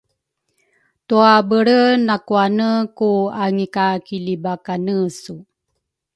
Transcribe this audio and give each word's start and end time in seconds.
twabelre 1.07 1.79
nakuane 2.05 2.69
ku 2.97 3.09
angikakilibakanesu. 3.43 5.35